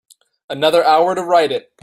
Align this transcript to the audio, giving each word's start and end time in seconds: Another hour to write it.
Another 0.49 0.83
hour 0.83 1.13
to 1.13 1.21
write 1.23 1.51
it. 1.51 1.71